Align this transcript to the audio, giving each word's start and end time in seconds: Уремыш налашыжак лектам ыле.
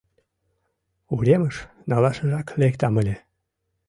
Уремыш 1.13 1.57
налашыжак 1.89 2.47
лектам 2.61 2.93
ыле. 3.01 3.15